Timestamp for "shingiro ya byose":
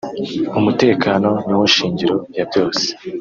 1.75-2.85